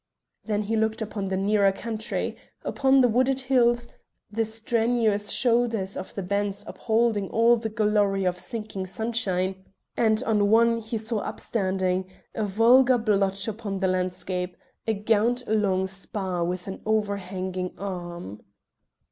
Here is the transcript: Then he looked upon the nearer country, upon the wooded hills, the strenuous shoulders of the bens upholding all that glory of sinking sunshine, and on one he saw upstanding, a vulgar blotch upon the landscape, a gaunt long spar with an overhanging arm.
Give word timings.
Then 0.45 0.63
he 0.63 0.75
looked 0.75 1.03
upon 1.03 1.27
the 1.27 1.37
nearer 1.37 1.71
country, 1.71 2.35
upon 2.63 3.01
the 3.01 3.07
wooded 3.07 3.41
hills, 3.41 3.87
the 4.31 4.45
strenuous 4.45 5.29
shoulders 5.29 5.95
of 5.95 6.15
the 6.15 6.23
bens 6.23 6.63
upholding 6.65 7.29
all 7.29 7.55
that 7.57 7.75
glory 7.75 8.23
of 8.25 8.39
sinking 8.39 8.87
sunshine, 8.87 9.63
and 9.95 10.23
on 10.23 10.49
one 10.49 10.79
he 10.79 10.97
saw 10.97 11.19
upstanding, 11.19 12.07
a 12.33 12.43
vulgar 12.43 12.97
blotch 12.97 13.47
upon 13.47 13.79
the 13.79 13.87
landscape, 13.87 14.57
a 14.87 14.95
gaunt 14.95 15.47
long 15.47 15.85
spar 15.85 16.43
with 16.43 16.65
an 16.65 16.81
overhanging 16.83 17.75
arm. 17.77 18.41